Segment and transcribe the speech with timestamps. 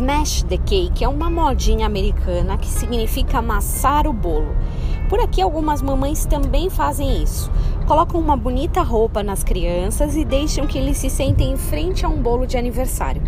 [0.00, 4.56] Smash the cake é uma modinha americana que significa amassar o bolo.
[5.10, 7.52] Por aqui, algumas mamães também fazem isso.
[7.86, 12.08] Colocam uma bonita roupa nas crianças e deixam que eles se sentem em frente a
[12.08, 13.20] um bolo de aniversário.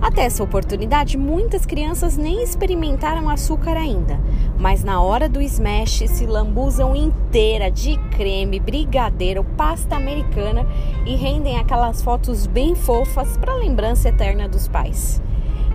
[0.00, 4.18] Até essa oportunidade, muitas crianças nem experimentaram açúcar ainda,
[4.58, 10.66] mas na hora do smash se lambuzam inteira de creme, brigadeiro, pasta americana
[11.04, 15.20] e rendem aquelas fotos bem fofas para lembrança eterna dos pais.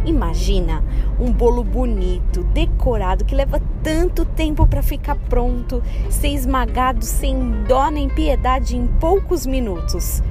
[0.06, 0.84] Imagina
[1.20, 7.90] um bolo bonito, decorado, que leva tanto tempo para ficar pronto, ser esmagado sem dó
[7.92, 10.24] nem piedade em poucos minutos.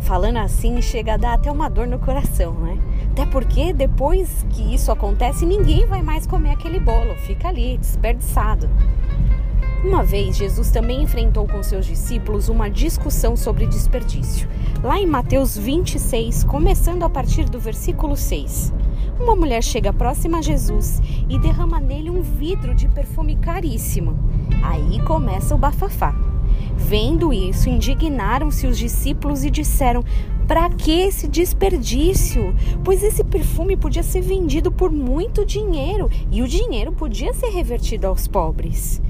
[0.00, 2.78] Falando assim, chega a dar até uma dor no coração, né?
[3.12, 8.70] Até porque depois que isso acontece, ninguém vai mais comer aquele bolo, fica ali desperdiçado.
[9.84, 14.48] Uma vez, Jesus também enfrentou com seus discípulos uma discussão sobre desperdício.
[14.82, 18.72] Lá em Mateus 26, começando a partir do versículo 6.
[19.20, 24.18] Uma mulher chega próxima a Jesus e derrama nele um vidro de perfume caríssimo.
[24.64, 26.12] Aí começa o bafafá.
[26.76, 30.04] Vendo isso, indignaram-se os discípulos e disseram:
[30.48, 32.52] Para que esse desperdício?
[32.82, 38.08] Pois esse perfume podia ser vendido por muito dinheiro e o dinheiro podia ser revertido
[38.08, 39.00] aos pobres.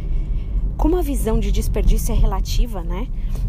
[0.78, 3.08] Como a visão de desperdício é relativa, né?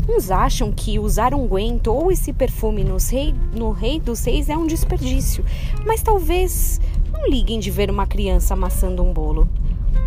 [0.10, 4.66] Uns acham que usar unguento ou esse perfume rei, no Rei dos Reis é um
[4.66, 5.46] desperdício,
[5.86, 6.82] mas talvez
[7.14, 9.48] não liguem de ver uma criança amassando um bolo.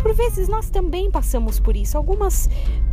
[0.01, 1.97] Por vezes nós também passamos por isso.
[1.97, 2.49] Algumas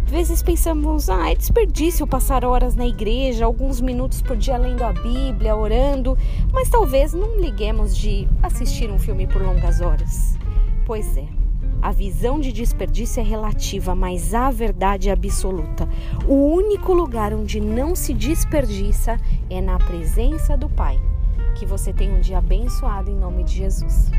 [0.07, 4.93] vezes pensamos, ah, é desperdício passar horas na igreja, alguns minutos por dia lendo a
[4.93, 6.17] Bíblia, orando,
[6.53, 10.39] mas talvez não liguemos de assistir um filme por longas horas.
[10.87, 11.50] Pois é.
[11.83, 15.89] A visão de desperdício é relativa, mas a verdade é absoluta.
[16.29, 21.01] O único lugar onde não se desperdiça é na presença do Pai.
[21.57, 24.11] Que você tenha um dia abençoado em nome de Jesus.